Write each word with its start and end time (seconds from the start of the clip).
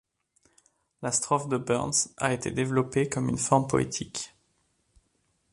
La 1.03 1.11
strophe 1.11 1.47
de 1.47 1.57
Burns 1.57 2.07
a 2.17 2.33
été 2.33 2.49
développée 2.49 3.07
comme 3.07 3.29
une 3.29 3.37
forme 3.37 3.67
poétique. 3.67 4.33